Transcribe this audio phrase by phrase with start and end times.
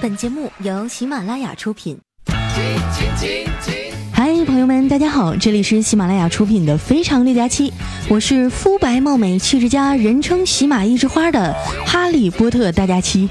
[0.00, 1.98] 本节目由喜马拉雅出品。
[4.12, 7.70] 嗨，朋友们，大家好，这里是喜马拉雅出品的《非常六加七》，
[8.08, 11.52] 我是肤白貌美、气质佳，人称喜马一枝花的
[11.84, 13.28] 哈利波特大家七。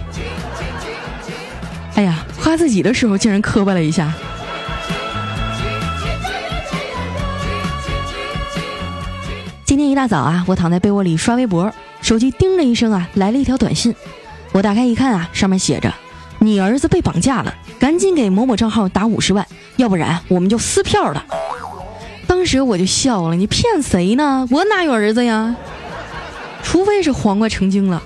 [1.95, 4.13] 哎呀，夸自己的时候竟然磕巴了一下。
[9.63, 13.95] 今天一大早啊，我躺在被窝里刷微博，手机叮的一声啊，来了一条短信。
[14.51, 15.93] 我打开一看啊，上面写着。
[16.39, 19.45] 你儿子被绑架了，赶紧给某某账号打五十万，
[19.75, 21.25] 要不然我们就撕票了。
[22.27, 24.47] 当时我就笑了，你骗谁呢？
[24.51, 25.55] 我哪有儿子呀？
[26.61, 28.01] 除非是黄瓜成精了。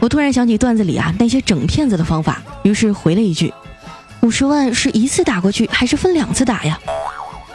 [0.00, 3.54] 我突然想起段子里啊那些整骗子的方法，于是回了一句：
[4.20, 6.78] 五十万是一次打过去，还是分两次打呀？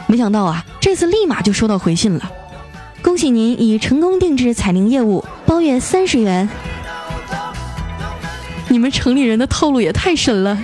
[0.06, 2.32] 没想到啊，这次立马就收到回信了，
[3.02, 6.48] 恭喜您已成功定制彩铃业务，包月三十元。
[8.68, 10.56] 你们城里人的套路也太深了。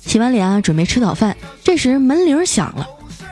[0.00, 1.36] 洗完脸啊，准备吃早饭。
[1.64, 2.86] 这时门铃响了，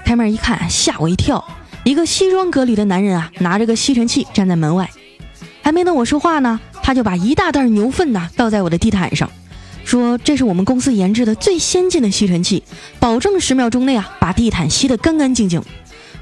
[0.04, 1.44] 开门一看，吓我一跳。
[1.84, 4.88] 一个西装革履的男人啊，拿着个吸尘器站在门外。
[5.62, 9.30] 还没等我说话呢，他就把一大袋牛粪呐倒在我的地毯上，
[9.84, 12.62] 说这是我们公司研制的最先进的吸尘器，
[12.98, 15.62] 保证十秒钟内啊把地毯吸得干干净净。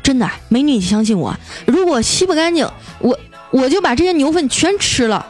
[0.09, 2.67] 真的，美女，你相信我，如果吸不干净，
[2.99, 3.19] 我
[3.51, 5.27] 我就把这些牛粪全吃了。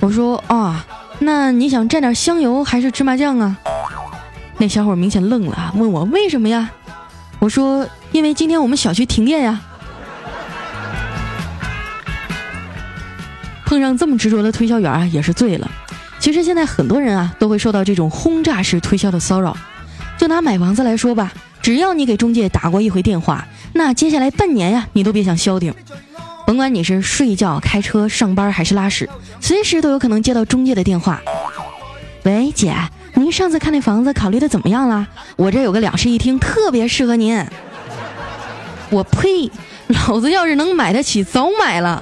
[0.00, 0.82] 我说啊，
[1.18, 3.54] 那你想蘸点香油还是芝麻酱啊？
[4.56, 6.70] 那小伙明显愣了，问我为什么呀？
[7.38, 9.60] 我说因为今天我们小区停电呀。
[13.66, 15.70] 碰上这么执着的推销员啊，也是醉了。
[16.18, 19.54] 其实现在很多人啊，都会受到这种轰炸式推销的骚扰。
[20.16, 21.30] 就拿买房子来说吧。
[21.66, 25.74] 只要你给中介打过一回电话，那接下来半年呀，你都别想消停。
[26.46, 31.20] 甭管你是睡觉、开车、上班还是拉屎，随时都有可能接到中介的电话。
[32.22, 32.72] 喂，姐，
[33.14, 35.08] 您上次看那房子考虑的怎么样了？
[35.34, 37.44] 我这有个两室一厅，特别适合您。
[38.90, 39.50] 我呸！
[39.88, 42.00] 老子要是能买得起，早买了。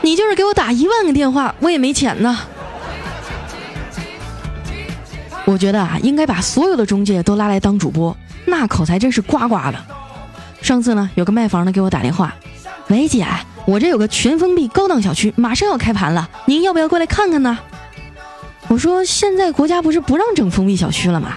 [0.00, 2.38] 你就是给我打一万个电话，我也没钱呢。
[5.44, 8.16] 我觉得啊，应该把所有的中介都拉来当主播。
[8.44, 9.74] 那口才真是呱呱的。
[10.60, 12.34] 上次呢，有个卖房的给我打电话，
[12.88, 13.26] 喂姐，
[13.66, 17.58] 我这有个全封闭高档小区，马上要开盘了，您要不要过来看看呢？
[18.68, 21.36] 我说现在国家不是不让整封闭小区了吗？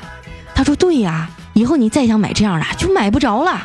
[0.54, 3.62] 他说对呀，以后你再想买这样的就买不着了。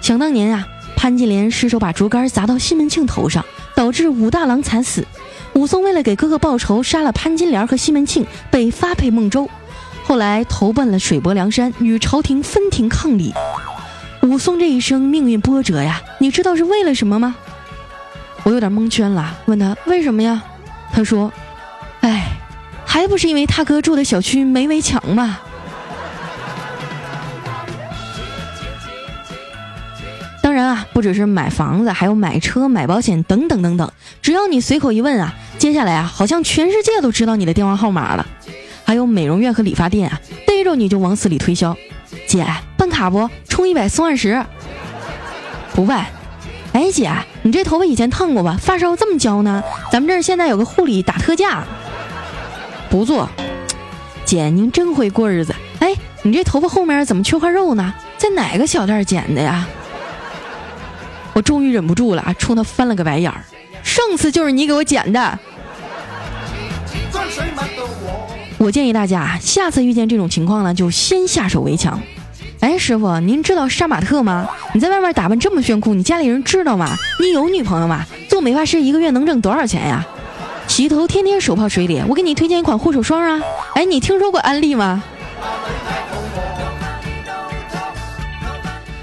[0.00, 3.44] 想当年啊，潘金莲失手把竹竿砸到西门庆头上，
[3.76, 5.06] 导致武大郎惨死，
[5.54, 9.48] 武松为了给哥哥报仇，杀了潘金莲和西门庆，被发配孟州。
[10.12, 13.32] 后来投奔了水泊梁山，与朝廷分庭抗礼。
[14.20, 17.34] 武松这一生命运波折呀，你知道是为了什么吗？
[18.42, 20.42] 我有点蒙圈了，问他为什么呀？
[20.92, 21.32] 他说
[22.04, 22.26] ：“哎，
[22.84, 25.38] 还不是因为他哥住的小区没围墙吗？”
[30.42, 33.90] 当然啊，不只是买房子，还有买车、买保险等等等等。
[34.20, 38.26] 只要你随口一问啊，接下来啊，好像全世界都知道你的电话号码了。
[38.92, 41.74] 还有美容院和理发店啊，逮着你就往死里推销。
[42.26, 43.26] 姐，办卡不？
[43.48, 44.44] 充一百送二十。
[45.72, 46.04] 不办。
[46.74, 47.10] 哎，姐，
[47.40, 48.58] 你这头发以前烫过吧？
[48.60, 49.64] 发梢这么焦呢？
[49.90, 51.64] 咱们这儿现在有个护理打特价。
[52.90, 53.30] 不做。
[54.26, 55.54] 姐，您真会过日子。
[55.78, 57.94] 哎，你这头发后面怎么缺块肉呢？
[58.18, 59.66] 在哪个小店剪的呀？
[61.32, 63.42] 我终于忍不住了，冲他翻了个白眼儿。
[63.82, 65.38] 上次就是你给我剪的。
[68.62, 72.00] 我建议大家，下次遇见这种情况呢，就先下手为强。
[72.60, 74.48] 哎，师傅，您知道杀马特吗？
[74.72, 76.94] 你在外面打扮这么炫酷，你家里人知道吗？
[77.18, 78.06] 你有女朋友吗？
[78.28, 80.06] 做美发师一个月能挣多少钱呀？
[80.68, 83.40] 洗头天天手泡水里，我给你推荐一款护手霜啊！
[83.74, 85.02] 哎，你听说过安利吗？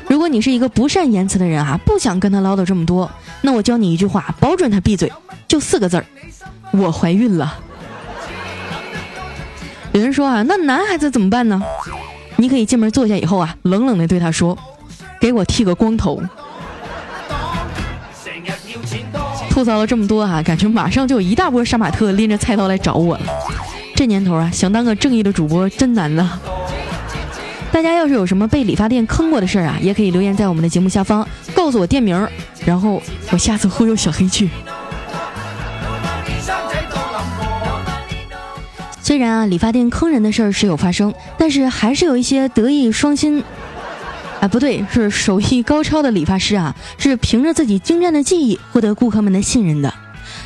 [0.08, 3.12] 如果你是一个不善言辞的人啊，不想跟他唠叨这么多，
[3.42, 5.12] 那我教你一句话，保准他闭嘴，
[5.50, 6.06] 就四个字儿：
[6.72, 7.60] 我怀孕了。
[9.92, 11.62] 有人说啊，那男孩子怎么办呢？
[12.38, 14.58] 你可以进门坐下以后啊，冷冷的对他说
[15.20, 16.22] ：“给我剃个光头。”
[19.50, 23.24] 吐槽了这么多啊，感觉马上就有一大波杀马特拎着菜刀来找我了。
[23.96, 26.40] 这年头啊，想当个正义的主播真难呐。
[27.72, 32.28] 大家要是有什么被理发店坑过的事儿啊，也可以留言在我们的节目下方，告诉我店名，
[32.66, 33.02] 然后
[33.32, 34.50] 我下次忽悠小黑去。
[39.10, 43.44] 虽然啊，理发店坑人的事儿时有发生，但是还是有一些德艺双馨。
[44.40, 49.92] 啊，不对，是手艺高超的理发师啊，是凭着自己精湛的技艺获得顾客们的信任的。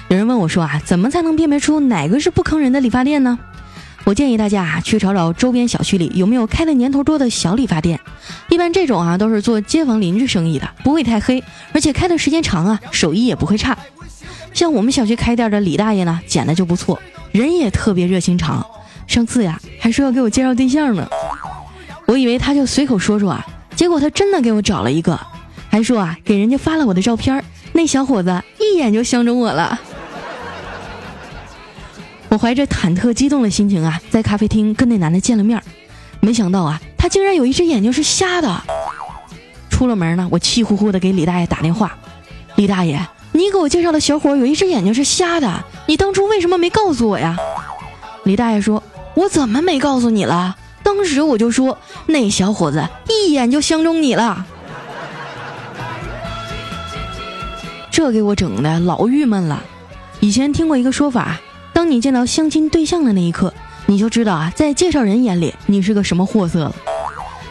[0.08, 3.38] 有人问我说啊，怎么才能辨别出哪个是不坑人的理发店呢？
[4.06, 8.00] 我建议大家啊，去找找周边小区里有没有开的年头多的小理发店。
[8.48, 11.44] 一般这种啊，都是做街坊邻居生意的，不会太黑，
[11.74, 13.78] 而且开的时间长啊，手艺也不会差。
[14.54, 16.98] 像我们小区开店的李大爷呢，剪的就不错，
[17.34, 18.66] 人也特别热心肠。
[19.06, 21.06] 上次呀，还说要给我介绍对象呢。
[22.06, 23.46] 我以为他就随口说说啊，
[23.76, 25.20] 结果他真的给我找了一个，
[25.70, 27.44] 还说啊，给人家发了我的照片，
[27.74, 29.78] 那小伙子一眼就相中我了。
[32.30, 35.62] 我怀着忐忑激动的心情啊，在咖啡厅跟那男的见了面，
[36.22, 38.64] 没想到啊，他竟然有一只眼睛是瞎的。
[39.70, 41.98] 出了门呢，我气呼呼的给李大爷打电话
[42.56, 47.38] ：“李大爷，你给我介绍的小伙有一只眼睛是瞎的，你当初为什么没告诉我呀？”
[48.24, 48.82] 李大爷说
[49.16, 50.56] ：“我怎么没告诉你了？
[50.82, 54.46] 当时我就说那小伙子一眼就相中你了。”
[57.92, 59.62] 这给我整的老郁闷了。
[60.20, 61.40] 以前听过一个说法。
[61.74, 63.52] 当你见到相亲对象的那一刻，
[63.88, 66.76] 你就知道啊，在介绍人眼里你是个什么货色了。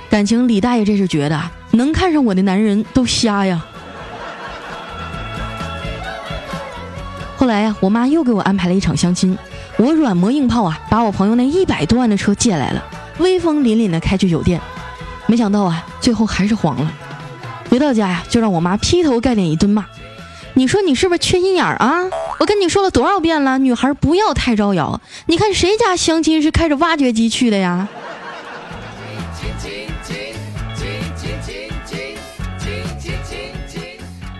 [0.08, 1.42] 感情李大爷这是觉得
[1.72, 3.66] 能看上我的男人都瞎呀。
[7.42, 9.36] 后来呀，我妈又给我安排了一场相亲，
[9.76, 12.80] 我软磨硬泡啊，把我朋友那一百多万的车借来了，
[13.18, 14.60] 威风凛凛的开去酒店。
[15.26, 16.92] 没想到啊，最后还是黄了。
[17.68, 19.84] 回到家呀，就让我妈劈头盖脸一顿骂。
[20.54, 22.04] 你说你是不是缺心眼儿啊？
[22.38, 25.00] 我跟你说了多少遍了，女孩不要太招摇。
[25.26, 27.88] 你看谁家相亲是开着挖掘机去的呀？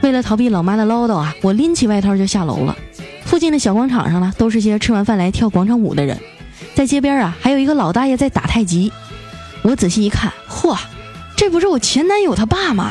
[0.04, 2.76] 为了逃避老妈的唠叨啊，我拎起外套就下楼了。
[3.32, 6.20] 附近的小广场上呢，都是些吃完饭来跳广场舞的人。
[6.74, 8.92] 在街边啊，还有一个老大爷在打太极。
[9.62, 10.76] 我仔细一看，嚯，
[11.34, 12.90] 这不是我前男友他爸吗？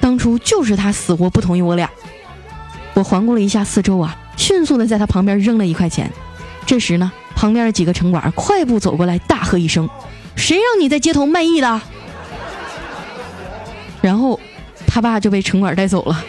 [0.00, 1.88] 当初就是他死活不同意我俩。
[2.92, 6.12] 我环顾了一下四周啊，迅速的在他旁边扔了一块钱。
[6.66, 9.88] 这时呢，旁边的几个城管快步走过来，大喝一声
[10.36, 11.80] ：“谁让你在街头卖艺的？”
[14.02, 14.38] 然后，
[14.86, 16.22] 他爸就被城管带走了。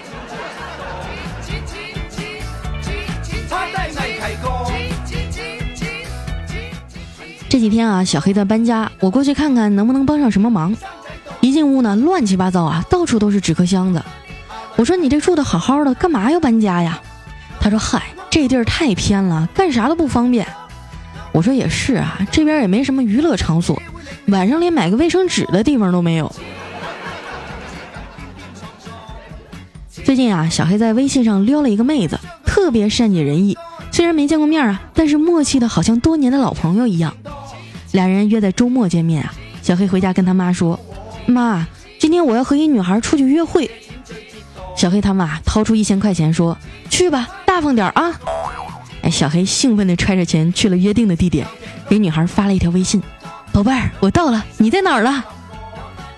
[7.66, 10.72] 几天啊，小黑在搬家，我过去看看能不能帮上什么忙。
[11.42, 14.00] 一进屋呢，乱七八糟啊，到处都是纸壳箱子。
[14.76, 17.02] 我说你这住的好好的，干嘛要搬家呀？
[17.60, 20.46] 他说：“嗨，这地儿太偏了，干啥都不方便。”
[21.34, 23.82] 我说：“也是啊，这边也没什么娱乐场所，
[24.28, 26.32] 晚上连买个卫生纸的地方都没有。”
[30.06, 33.58] 最近啊，小黑在微信上撩了一个妹子，特别善解人意。
[33.92, 37.16] 虽然没见过面啊，但是默契的好像多年的老朋友一样。
[37.96, 39.34] 俩人约在周末见面啊。
[39.62, 40.78] 小黑回家跟他妈说
[41.26, 41.66] ：“妈，
[41.98, 43.72] 今天我要和一女孩出去约会。”
[44.76, 46.58] 小黑他妈掏出一千块钱说
[46.92, 48.20] ：“去吧，大方点啊！”
[49.02, 51.48] 哎，小黑兴奋地揣着钱去了约定的地点，
[51.88, 53.02] 给女孩发了一条微信
[53.54, 55.24] ：“宝贝儿，我到了，你在哪儿了？”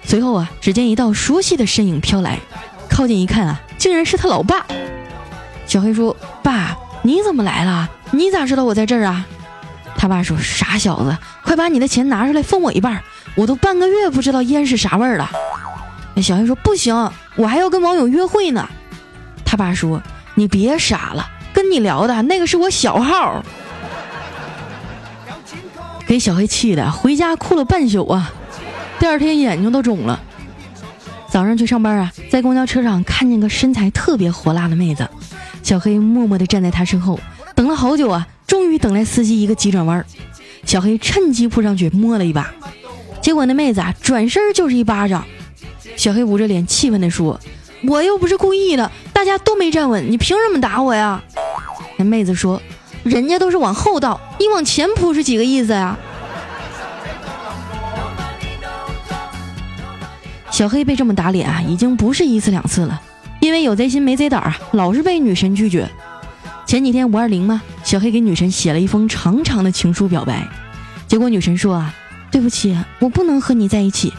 [0.03, 2.39] 随后啊，只见一道熟悉的身影飘来，
[2.89, 4.65] 靠近一看啊，竟然是他老爸。
[5.67, 7.87] 小黑说：“爸，你怎么来了？
[8.09, 9.27] 你咋知道我在这儿啊？”
[9.97, 13.01] 他爸说：“傻小子，快把你的钱拿出来分我一半，
[13.35, 15.29] 我都半个月不知道烟是啥味儿了。”
[16.21, 18.69] 小黑说：“不行，我还要跟网友约会呢。”
[19.43, 20.01] 他爸说
[20.35, 23.43] ：“你别傻了，跟你聊的那个是我小号。”
[26.07, 28.31] 给小黑气的，回家哭了半宿啊！
[28.97, 30.19] 第二天眼睛都肿了。
[31.29, 35.07] 早上去上班啊，在公交车上看见个身材特别火辣的妹子，
[35.61, 37.19] 小黑默默地站在她身后，
[37.53, 40.03] 等了好久啊，终于等来司机一个急转弯，
[40.65, 42.49] 小黑趁机扑上去摸了一把，
[43.21, 45.25] 结果那妹子啊转身就是一巴掌。
[45.97, 47.39] 小黑捂着脸，气愤地说
[47.87, 51.21] ：“我又不是故意的，大家都没站稳，你凭什么打我呀？”
[51.97, 52.61] 那妹子说
[53.03, 55.97] ：“人家都是往后倒，你往前扑是几个意思呀？”
[60.49, 63.01] 小黑被这么打脸啊，已经不是一次两次了，
[63.41, 65.89] 因为有贼心没贼胆啊，老是被女神拒绝。
[66.65, 70.45] 前几天五二零嘛，小黑给女神写了一封长长的情书表白，
[71.07, 71.95] 结果女神说：“啊，
[72.29, 74.11] 对不起，我不能和你在一起。”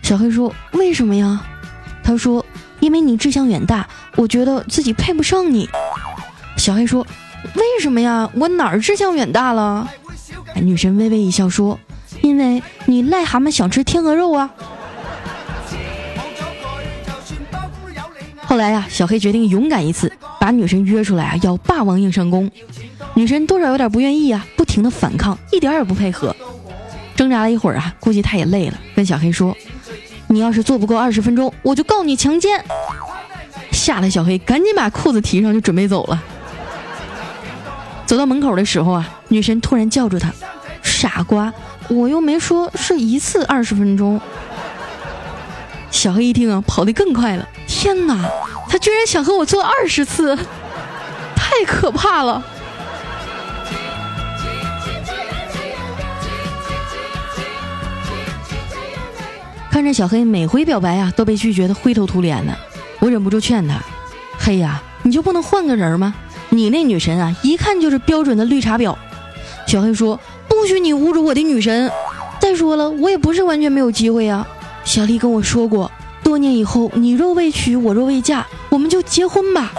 [0.00, 1.44] 小黑说：“为什么呀？”
[2.02, 2.42] 他说
[2.80, 5.68] ：“因为你志向远大，我觉得自己配不上你。”
[6.56, 7.06] 小黑说
[7.54, 8.30] ：“为什么呀？
[8.32, 9.90] 我哪儿志向远大了？”
[10.56, 11.78] 女神微微一笑说
[12.22, 14.48] ：“因为你癞蛤蟆想吃天鹅肉啊。”
[18.52, 22.50] 后来呀，小黑决定勇敢一次，把女神约出来啊，要霸王硬上弓。
[23.14, 26.36] 女神多少有点不愿意啊，不停的反抗，一点也不配合。
[27.16, 29.56] 挣扎了一会儿啊，估计她也累了，跟小黑说。
[30.26, 32.62] 你要是做不够二十分钟，我就告你强奸。
[33.70, 36.22] 吓得小黑赶紧把裤子提上，就准备走了。
[38.04, 40.30] 走到门口的时候啊，女神突然叫住他
[40.84, 41.50] ：“傻瓜，
[41.88, 44.20] 我又没说是一次二十分钟。”
[45.92, 47.46] 小黑一听啊，跑得更快了。
[47.68, 48.28] 天哪，
[48.68, 50.36] 他居然想和我做二十次，
[51.36, 52.42] 太可怕了！
[59.70, 62.52] 看着小黑每回表白啊都被拒绝的灰头土脸的，
[62.98, 63.78] 我忍不住劝他
[64.40, 66.14] ：“黑呀，你就不能换个人吗？
[66.48, 68.96] 你那女神啊，一看就是标准的绿茶婊。”
[69.68, 70.18] 小黑说
[70.48, 71.90] ：“不许你侮辱我的女神！
[72.40, 74.46] 再说了，我也不是完全没有机会啊。
[74.84, 75.90] 小丽跟我说过，
[76.22, 79.72] 多年以后你若未娶，我若未嫁，我们就结婚吧。”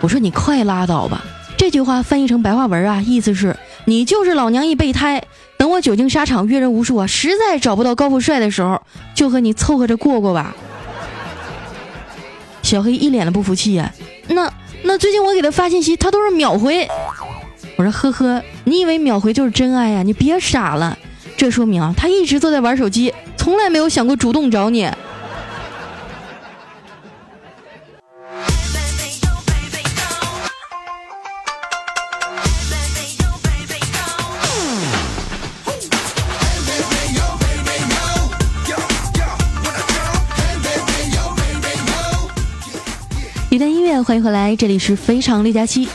[0.00, 1.24] 我说：“你快拉倒吧！”
[1.58, 5.22] 这句话翻译成白话文啊，意思是你就是老娘一备胎。
[5.58, 8.80] 等我久经沙场，阅人无数啊，实在找不到高富帅的时候，
[9.14, 10.54] 就和你凑合着过过吧。
[12.62, 13.92] 小黑一脸的不服气呀，
[14.28, 14.50] 那
[14.84, 16.88] 那最近我给他发信息，他都是秒回。
[17.76, 20.02] 我说呵呵，你以为秒回就是真爱呀？
[20.02, 20.96] 你别傻了，
[21.36, 24.86] 这说明啊，他一直都在玩手机，从来没有想过主动找你。
[43.48, 45.88] 一段音乐，欢迎回来，这里是非常六加七，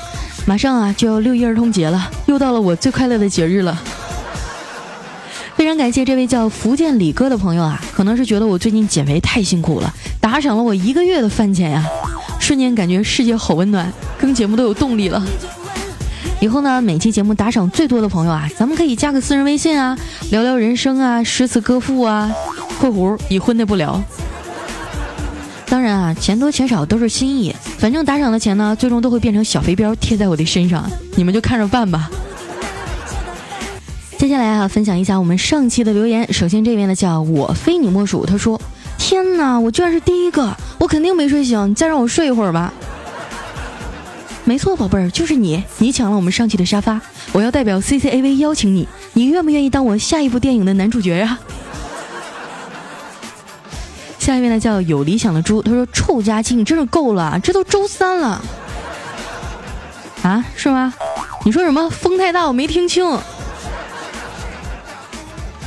[0.47, 3.79] 马上啊就要六一儿童节了，又到了我最快乐的节日了。
[5.65, 9.91] 非常感谢这位叫福建李哥的朋友啊，可能是觉得我最近减肥太辛苦了，
[10.21, 11.83] 打赏了我一个月的饭钱呀，
[12.39, 15.25] 瞬间感觉世界好温暖，更节目都有动力了。
[16.39, 19.97] 以后呢，每期节目打赏最多的朋友啊，咱们可以加个私人微信啊，
[20.29, 22.31] 聊聊人生啊，诗词歌赋啊
[22.79, 23.99] （括弧已婚的不聊）。
[25.65, 32.07] 当然啊，钱多钱少都是心意，反正打赏的钱呢，最终都会变成小飞镖贴在我的身上，你们就看着办吧。
[34.27, 36.33] 接下来啊，分享一下我们上期的留言。
[36.33, 38.59] 首先这边呢叫我非你莫属，他说
[38.97, 42.73] ：“天哪，我居然是第一个，我肯定没睡醒，你再让我睡一会儿吧。”
[44.43, 46.99] 没错，宝贝儿，就是你，你抢了我们上期的沙发，
[47.33, 51.37] 我要代表 CCAV 邀请你，你愿不愿意当我下一部电影的男主角呀？
[54.17, 58.41] 下一位呢叫有理想的猪，他说：“臭佳期，你真是够了，这都周三了，
[60.23, 60.91] 啊，是吗？
[61.45, 61.87] 你说什么？
[61.91, 63.05] 风太大，我没听清。”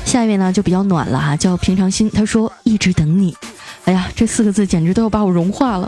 [0.08, 3.36] 下一位呢就比较暖了哈，叫平常心，他说：“一直等你。”
[3.84, 5.86] 哎呀，这四个字简直都要把我融化了。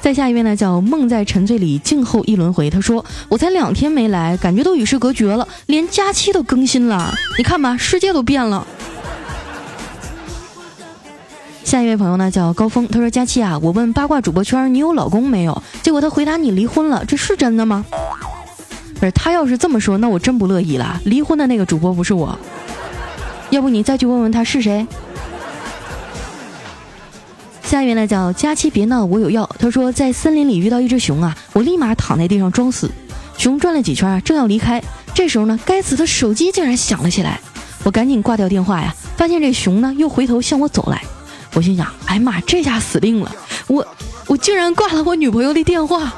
[0.00, 8.66] 再下一位呢叫梦在沉醉里静候一轮回，他说：“我才两天没来，感觉都与世隔绝了，连假期都更新了，你看吧，世界都变了。”
[11.62, 15.62] 下一位朋友呢叫高峰，他说：“佳期啊，我问八卦主播圈你有老公没有？
[15.82, 17.84] 结果他回答你离婚了，这是真的吗？
[18.98, 21.00] 不是，他要是这么说，那我真不乐意了。
[21.04, 22.38] 离婚的那个主播不是我，
[23.50, 24.86] 要不你再去问问他是谁。”
[27.62, 29.48] 下一位呢叫佳期，别闹，我有药。
[29.58, 32.90] 他说在森林里遇到一只熊啊，我立马躺在地上装死。
[33.36, 37.40] 熊转了几圈啊，正要离开，这时候呢，该死的手机竟然响了起来，
[37.82, 41.02] 我赶紧挂掉电话呀，发现这熊呢又回头向我走来。
[41.54, 43.34] 我心想：“哎妈，这下死定了！
[43.66, 43.86] 我
[44.26, 46.14] 我竟然挂了我女朋友的电话。”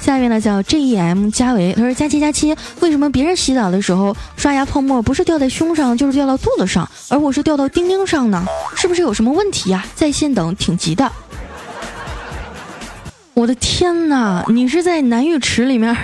[0.00, 8.44] 下面呢叫 J E M 加维，他说：“佳期佳期，为什么别人洗澡的时候刷牙泡沫不是掉在胸上，就是掉到肚子上，而我是掉到丁丁上呢？
[8.76, 9.84] 是不是有什么问题呀？
[9.94, 11.10] 在线等，挺急的。”
[13.32, 15.96] 我的天哪，你是在男浴池里面，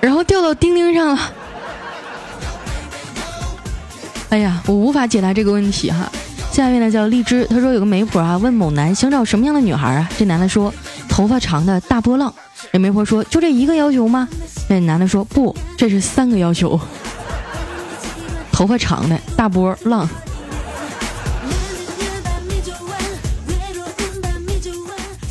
[0.00, 1.32] 然后掉到丁丁上了？
[4.30, 6.10] 哎呀，我无法解答这个问题哈。
[6.60, 10.06] 下一位呢叫荔枝，他说有个媒婆啊问某男想找什么样的女孩啊？
[10.18, 10.70] 这男的说
[11.08, 12.34] 头发长的大波浪。
[12.70, 14.28] 这媒婆说就这一个要求吗？
[14.68, 16.78] 那男的说不，这是三个要求。
[18.52, 20.06] 头发长的大波浪。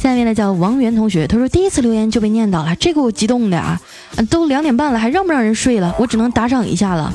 [0.01, 3.79] 下面呢叫王源同学，他说第一次留言就被念到了，这个我激动的啊！
[4.31, 5.95] 都两点半了，还让不让人睡了？
[5.99, 7.13] 我只能打赏一下了。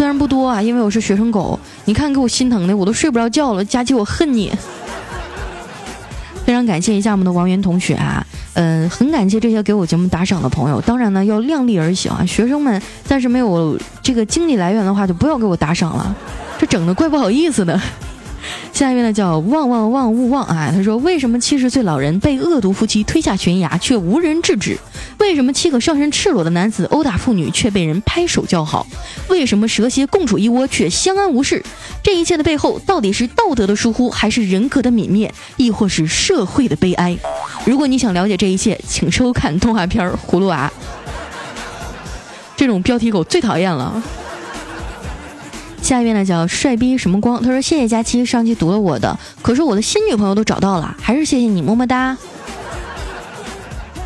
[0.00, 3.62] 虽然不多啊，因为我是学生狗，你看给我心疼的，我都睡不着觉了。
[3.62, 4.50] 佳琪，我恨你！
[6.46, 10.80] 非常感谢一下我们的王源同学啊，嗯，很感谢这些给我节目打赏的朋友。
[10.80, 16.16] 当然呢，要量力而行啊，学生们暂时没有这个经济来源的话，就不要给我打赏了，
[16.58, 17.78] 这整的怪不好意思的。
[18.72, 24.78] 下一位呢叫旺旺旺勿忘啊，他说为什么七十岁老人被恶毒夫妻推下悬崖却无人制止？
[25.18, 28.86] 为什么七个上身赤裸的男子殴打妇女却被人拍手叫好？
[29.28, 31.62] 为什么蛇蝎共处一窝却相安无事？
[32.02, 37.18] 这一切的背后到底是道德的疏忽，还是人格的泯灭，亦或是社会的悲哀？
[37.66, 40.72] 如果你想了解这一切，请收看动画片《葫芦娃》。
[42.56, 44.02] 这种标题狗最讨厌了。
[45.82, 52.16] 下一位呢叫帅逼什么光，他说谢谢佳期上期读了我的，可是我的新女朋友都找到了，还是谢谢你么么哒。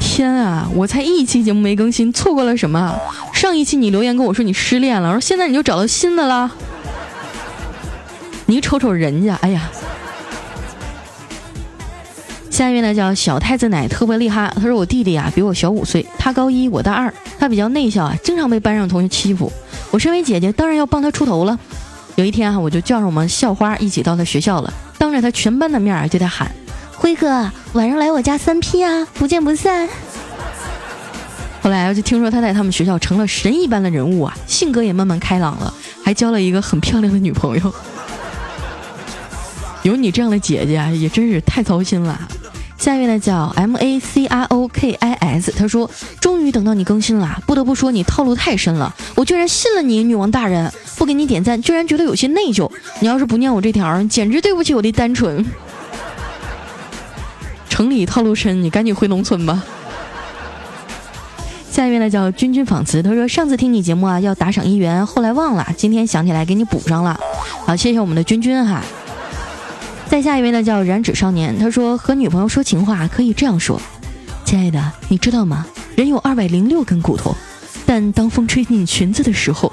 [0.01, 2.99] 天啊，我才一期节目没更新，错过了什么？
[3.35, 6.51] 上一期你留言跟我说你失恋了，说现在你就找到新的了。
[8.47, 9.71] 你瞅瞅人家，哎呀。
[12.49, 19.53] 下一位呢叫小太子奶特别厉害，他说我弟弟啊比我小五岁，他高一我大二，他比较内向啊，经常被班上同学欺负。
[19.95, 21.57] 我身为姐姐，当然要帮他出头了。
[22.17, 26.51] 有一天啊，我就叫上我们校花一起到他学校了，当着他全班的面儿对他喊
[26.99, 29.89] ：“辉哥，晚上来我家三 P 啊，不见不散。”
[31.63, 35.73] 后来我就听说他在他们学校成了神一般的人物啊，性格也慢慢开朗了，
[36.05, 37.73] 还交了一个很漂亮的女朋友。
[39.85, 42.21] 有你这样的姐姐啊，也真是太操心了。
[42.77, 45.91] 下一位呢叫 M A C R O K I S，他说
[46.21, 52.71] ：“终于等到你更新了，不得不说你套路太深了，我居然信了你，女王大人不给你点赞，居然觉得有些内疚。
[53.01, 55.45] 你要是不念我这条，简直对不起我的单纯。
[57.71, 59.65] ”城里套路深，你赶紧回农村吧。
[61.71, 67.19] 下一位呢叫君君仿词，他说：“上次听你节目啊要打赏一元，后来忘了，今天想起来给你补上了。
[67.65, 68.83] 好，谢谢我们的君君哈。”
[70.15, 71.59] 再下一位呢，叫燃脂少年。
[71.59, 73.83] 他说和女朋友说情话可以这样说
[74.47, 75.67] ：“亲爱的，你知道吗？
[75.97, 77.35] 人有二百零六根骨头，
[77.85, 79.73] 但当风吹进你裙子的时候，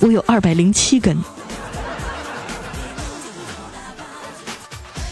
[0.00, 1.14] 我有二百零七根。”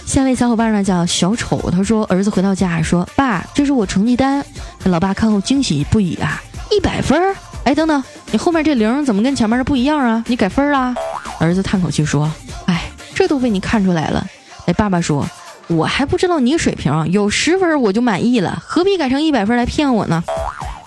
[0.06, 4.42] 下位小伙伴呢叫小丑，他说儿子回到家说：“爸，这是我成绩单。”
[4.84, 7.36] 老爸看后惊喜不已啊，一百分儿！
[7.64, 8.02] 哎，等等，
[8.32, 10.24] 你后面这零怎么跟前面的不一样啊？
[10.26, 10.94] 你改分了？
[11.38, 12.32] 儿子叹口气说
[12.64, 14.26] ：“哎，这都被你看出来了。”
[14.72, 15.26] 爸爸说
[15.68, 20.22] ：“我还不知道你水平，有十分我就满意了，何必改成一百分来骗我呢？”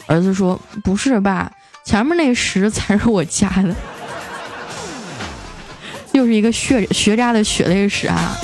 [0.08, 1.52] 儿子说：“不是爸，
[1.86, 3.76] 前面那十才是我加的。
[6.14, 8.36] ”又是一个血学渣的血泪史啊！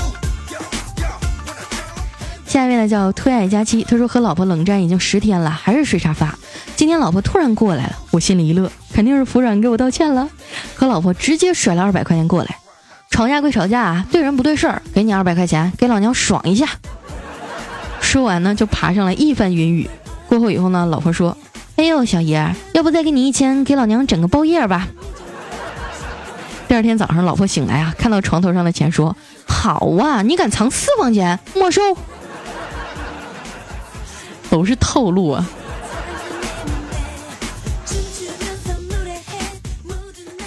[2.47, 6.33] 下一位呢叫推爱佳期，他说和老婆冷战已经十天了，还是睡沙发。
[6.75, 10.27] 今天老婆突然过来了，我心里一乐，肯定是服软给我道歉了，
[10.75, 12.57] 和老婆直接甩了二百块钱过来。
[13.09, 16.67] 吵架归吵架，对人不对事儿，给你二百块钱，给老娘爽一下。
[17.99, 19.89] 说完呢，就爬上来一番云雨。
[20.27, 21.35] 过后以后呢，老婆说
[21.75, 24.87] ：“哎呦，小爷，要不再给你一千，给老娘整个包夜吧。”
[26.69, 31.81] 第二天早上，老婆醒来啊，看到床头上的钱，说：“好啊，你敢藏私房钱，没收。”
[34.49, 35.45] 都是套路啊。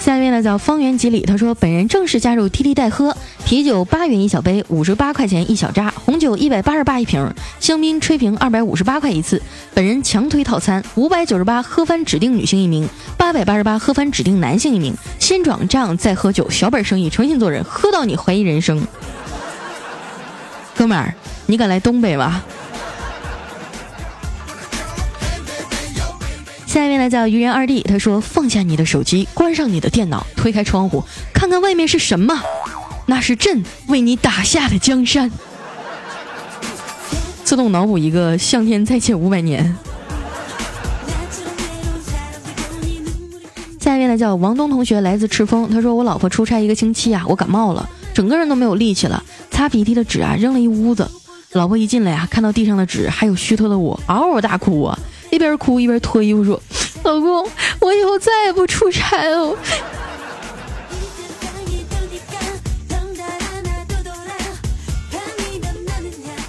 [0.03, 7.25] 下一位呢叫方圆几里，他说本人正式加入 T T 代喝，啤酒八元一小杯，五十八块钱一小扎，红酒一百八十八一瓶，
[7.61, 9.41] 香槟吹瓶二百五十八块一次。
[9.73, 12.85] 本人强推套餐，五百九十八喝翻指定女性一名，
[13.15, 14.93] 八百八十八喝翻指定男性一名。
[15.19, 18.85] 先转账再喝酒，小本生意，诚信做人，喝到你怀疑人生。
[20.75, 22.43] 哥们儿，你敢来东北吗？
[26.73, 32.35] 下一位呢叫愚人二弟，他说：“放下你的手机，关上你的电脑，推开窗户，看看外面是什么？
[33.05, 35.29] 那是朕为你打下的江山。
[37.45, 39.77] ”自动脑补一个向天再借五百年。
[43.79, 51.07] 下一位呢叫王东同学，来自赤峰，他说：“我老婆出差一个星期啊，我感冒了，整个人都没有力气了，擦鼻涕的纸啊扔了一屋子。
[51.51, 54.97] 老婆一进来啊，看到地上的纸，还有虚脱的我，嗷嗷大哭啊。”
[55.33, 56.61] 一边哭一边脱衣服说
[57.01, 59.55] ：“老公，我以后再也不出差了。”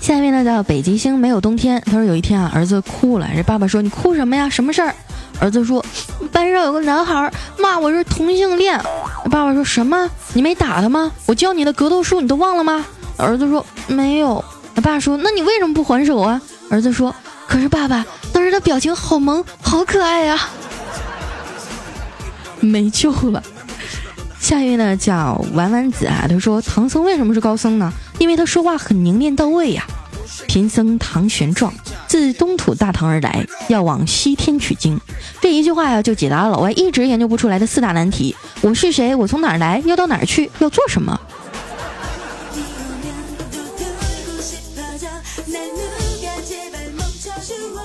[0.03, 1.83] 下面呢叫北极星没有冬天。
[1.87, 4.51] 他说有一天啊，儿子哭了，这爸爸说：“你哭什么呀？
[4.51, 4.95] 什么事儿？”
[5.41, 5.83] 儿子说
[6.31, 8.79] ：“班上有个男孩骂我是同性恋。”
[9.33, 10.11] 爸爸说什么？
[10.35, 11.11] 你没打他吗？
[11.25, 12.85] 我教你的格斗术你都忘了吗？
[13.17, 14.45] 儿子说没有。
[14.83, 17.15] 爸说：“那你为什么不还手啊？”儿子说
[17.49, 20.49] ：“可是爸爸。”当时的表情好萌，好可爱呀！
[22.59, 23.41] 没救了。
[24.41, 27.93] 下一位呢叫丸丸子啊，他说唐僧为什么是高僧呢？
[28.19, 29.87] 因为他说话很凝练到位呀。
[30.49, 31.71] 贫僧唐玄奘
[32.09, 35.01] 自东土大唐而来，要往西天取经。
[35.41, 39.15] 这一句话呀，就解答了老外一直研究不出来的四大难题：我是谁？
[39.15, 39.81] 我从哪儿来？
[39.87, 40.51] 要到哪儿去？
[40.59, 41.19] 要做什么？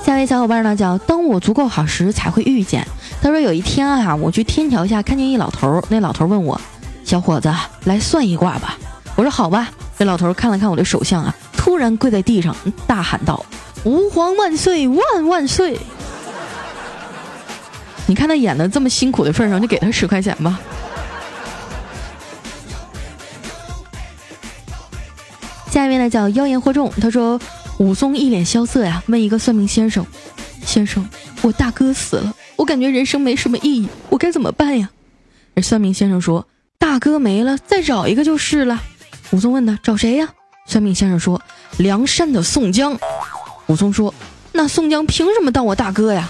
[0.09, 2.83] 下一位小伙伴呢叫当我足够好时才会遇见。
[3.21, 6.59] 他说有一天啊，我去天桥下看见一老头，那老头问我
[7.05, 8.75] ：“小伙子，来算一卦吧。”
[9.15, 9.69] 我说：“好吧。”
[9.99, 12.55] 这老头看了看我的手相啊，突然跪在地上
[12.87, 13.45] 大喊道
[13.85, 15.79] ：“吾皇万岁万万岁！”
[18.07, 20.59] 你看他演的这么辛苦的份上，就给他十块钱吧。
[25.69, 27.39] 下一位呢叫妖言惑众，他说
[27.79, 30.05] 武松一脸萧瑟呀，问一个算命先生
[30.65, 31.07] ：“先生，
[31.41, 34.89] 我大哥死了，我感觉人生没什么意义，我该怎么办呀？”
[35.55, 36.45] 而算命先生说
[36.77, 38.83] ：“大哥没了，再找一个就是了。”
[39.31, 40.27] 武松问他：“找谁呀？”
[40.67, 41.41] 算命先生说
[41.79, 42.99] ：“梁山的宋江。”
[43.67, 44.13] 武松说
[44.51, 46.29] ：“那宋江凭什么当我大哥呀？”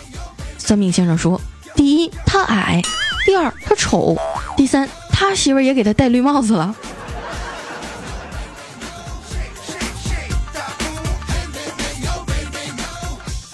[0.59, 1.41] 算命先生说。
[1.75, 2.81] 第一，他矮；
[3.25, 4.15] 第二，他丑；
[4.57, 6.75] 第三，他媳妇也给他戴绿帽子了。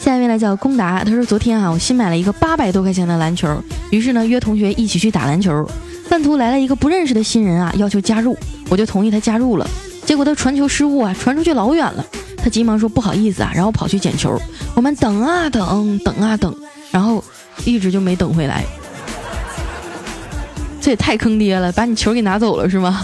[0.05, 3.49] 下一位呢叫龚达，他说昨天啊，我新买了一个八百多块钱的篮球，
[3.89, 5.67] 于是呢约同学一起去打篮球，
[6.07, 8.37] 半途来了一个不认识的新人啊，要求加入，
[8.69, 9.67] 我就同意他加入了。
[10.05, 12.05] 结果他传球失误啊，传出去老远了，
[12.37, 14.39] 他急忙说不好意思啊，然后跑去捡球。
[14.75, 16.55] 我们等啊等，等啊等，
[16.91, 17.23] 然后。
[17.63, 18.65] 一直就没等回来，
[20.81, 21.71] 这也太坑爹了！
[21.71, 23.03] 把你球给拿走了是吗？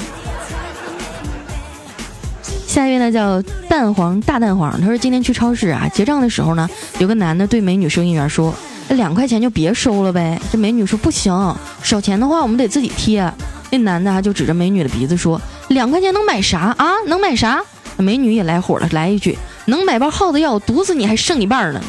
[2.71, 8.53] 下一位呢叫蛋黄大蛋黄，他说今天去超市啊结账的时候呢，有个男的对美女收银员说
[8.95, 11.33] ：“两块钱就别收了呗。”这美女说：“不行，
[11.83, 13.29] 少钱的话我们得自己贴。”
[13.71, 16.91] 那男的啊就指着美女的鼻子说：“两块钱能买啥啊？
[17.07, 17.61] 能买啥？”
[17.99, 21.81] 美女也来火了，来一句：“能买包耗子药毒死你还剩一半呢。”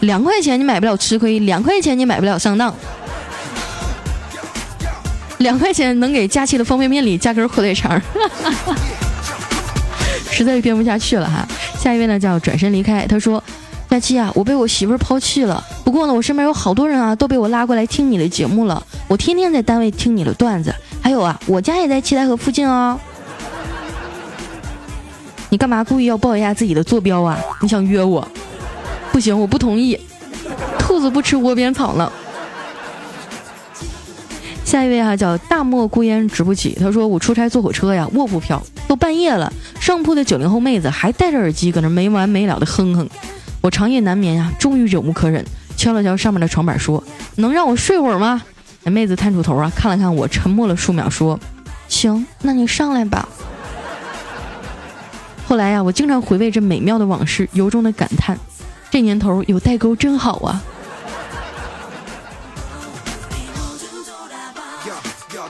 [0.00, 2.74] 两块钱你买不了吃亏，两块钱你买不了上当，
[5.40, 8.00] 两块钱能给佳期的方便面里加根火腿肠，
[10.30, 11.46] 实在是编不下去了哈。
[11.78, 13.42] 下一位呢叫转身离开，他说
[13.88, 15.64] ：“佳期啊，我被我媳妇抛弃了。
[15.82, 18.82] 不过呢，我身边有好多人啊，都被我拉过来听你的节目了。
[19.08, 23.00] 我天天在单位听你的段子，还有啊，我家也在七台河附近哦。
[25.48, 27.38] 你干嘛故意要报一下自己的坐标啊？
[27.62, 28.28] 你想约我？”
[29.10, 29.98] 不行，我不同意。
[30.78, 32.12] 兔子不吃窝边草呢。
[34.70, 43.10] 下一位哈叫大漠孤烟直不起，他说我出差坐火车呀，卧铺票都半夜了，上铺的九零后妹子还戴着耳机搁那没完没了的哼哼，
[43.60, 45.44] 我长夜难眠呀，终于忍无可忍，
[45.76, 47.02] 敲了敲上面的床板说
[47.34, 48.40] ：“能让我睡会儿吗？”
[48.84, 51.36] 那妹子探出头啊，看了看我，沉默了数秒，说
[51.88, 53.28] ：“行，那你上来吧。”
[55.48, 58.38] 后来呀，我经常回味这美妙的往事，由衷的感叹。
[58.88, 60.62] 这年头有代沟真好啊！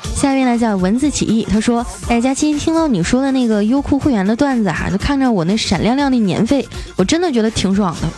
[0.02, 8.08] 下一位呢叫文字起义，他说：“哎，佳期，听到你说的那个优酷会员的段子哈，就看着我那闪亮亮的年费，我真的觉得挺爽的。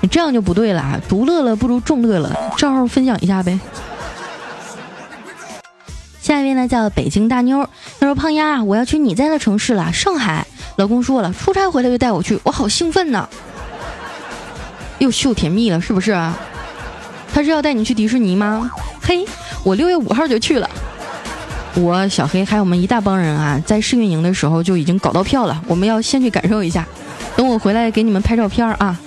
[0.00, 1.00] 你这样就不对了啊！
[1.08, 3.58] 独乐乐不如众乐乐，账号分享一下呗。”
[6.20, 7.68] 下一位呢叫北京大妞，
[7.98, 13.28] 他说：“胖丫，我要去你在的城市了，上海。”老公说了，出差回来就带我去，我好兴奋呢。
[14.98, 16.12] 又秀甜蜜了，是不是？
[17.32, 18.70] 他是要带你去迪士尼吗？
[19.02, 19.24] 嘿，
[19.64, 20.68] 我六月五号就去了。
[21.74, 26.86] 我小黑还有我们一大帮人啊，在试运营的时候就已经搞到票了，我们要先去感受一下。
[27.36, 28.98] 等我回来给你们拍照片啊。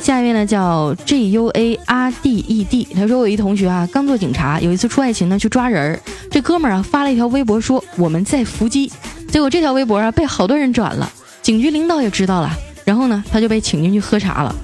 [0.00, 8.90] 下一位呢叫 J U A R D E D，他说我一同学啊刚做警察，有一次出外勤呢去抓人儿，这哥们儿啊发了一条微博说我们在伏击。
[9.28, 11.10] 结果这条微博啊被好多人转了，
[11.40, 12.50] 警局领导也知道了，
[12.84, 14.54] 然后呢他就被请进去喝茶了，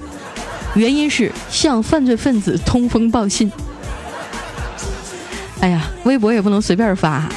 [0.75, 3.49] 原因是向犯罪分子通风报信。
[5.61, 7.27] 哎呀，微博也不能随便发。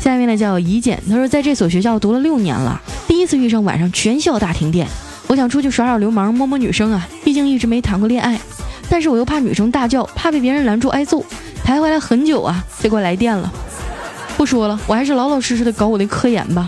[0.00, 4.88] 下面呢叫怡简，他说在这所学校读了六年了，第一次遇上晚上全校大停电，
[5.26, 8.40] 我想出去耍耍流氓摸摸女生啊，毕竟一直没谈过恋爱，
[8.88, 11.22] 但是我又怕女生大叫，怕被别人拦住挨揍，
[11.64, 13.52] 徘徊了很久啊，结果来电了。
[14.36, 16.66] 不说了，我还是老老实实的搞我的科研吧，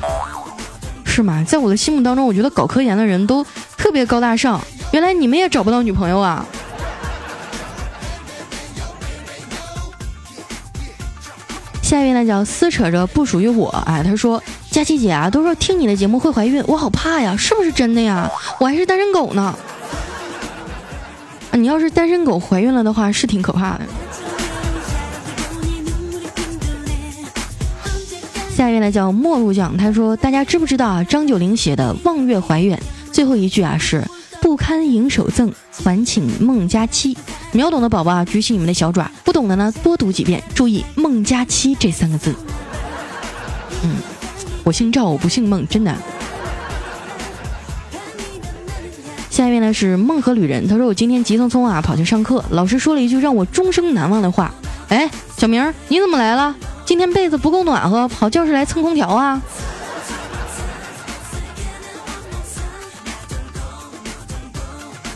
[1.04, 1.42] 是吗？
[1.42, 3.44] 在我的心目当中，我觉得搞科研的人都
[3.78, 4.60] 特别高大上。
[4.92, 6.46] 原来你们也找不到女朋友啊？
[11.92, 18.30] 下一位呢叫撕扯着不属于我，哎，他说佳琪姐啊，都说听你的节目会怀孕，我好怕呀，是不是真的呀？
[18.58, 19.54] 我还是单身狗呢。
[21.50, 23.80] 啊，你要是单身狗怀孕了的话，是挺可怕的。
[28.56, 31.04] 下一位呢叫莫入将，他说：“大家知不知道啊？
[31.04, 32.80] 张九龄写的《望月怀远》
[33.12, 34.02] 最后一句啊是
[34.40, 35.52] ‘不堪盈手赠，
[35.84, 37.18] 还请孟佳期’。
[37.52, 42.34] 秒懂的宝宝啊，举起你们的小爪；不懂的呢，多读几遍，注意‘孟佳期’这三个字。
[43.84, 43.96] 嗯，
[44.64, 45.94] 我姓赵，我不姓孟，真的。
[49.28, 54.54] 下面呢是梦河旅人，他说我今天急匆匆啊跑去上课，老师说了一句让我终生难忘的话。
[54.88, 56.54] 哎，小明你怎么来了？
[56.86, 59.40] 今天被子不够暖和，跑教室来蹭空调啊？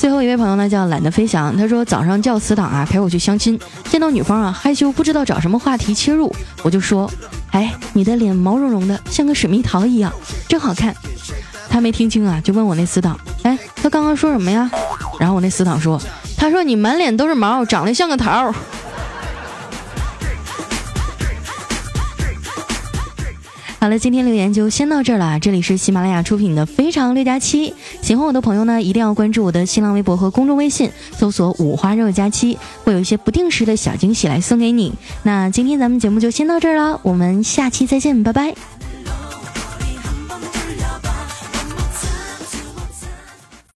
[0.07, 3.59] 最后一位朋友呢叫懒得飞翔，他说早上叫死党啊陪我去相亲，
[3.91, 7.11] 见到女方啊害羞不知道找什么话题切入，我就说，
[7.51, 10.13] 哎，你的脸毛茸茸的，像个水蜜桃一样，
[10.49, 10.95] 真好看。
[11.69, 14.71] 他没听清啊，就问我那死党，哎，他刚刚说什么呀？
[15.19, 16.01] 然后我那死党说，
[16.37, 18.55] 他说你满脸都是毛，长得像个桃。
[23.79, 25.39] 好了，今天留言就先到这儿了。
[25.39, 34.93] 这里是喜马拉雅出品的《非常六加七》，喜欢我的朋友呢，一定要关注我的新浪微博和公众微信，搜索“五花肉加七”，会有一些不定时的小惊喜来送给你。
[35.23, 38.76] 那今天咱们节目就先到这儿了，我们下期再见，拜拜。